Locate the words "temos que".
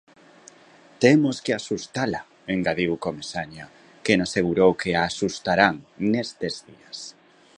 1.03-1.53